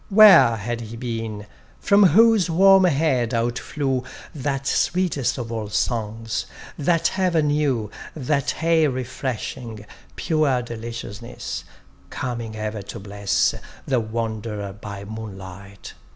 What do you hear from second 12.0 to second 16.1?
Coming ever to bless The wanderer by moonlight?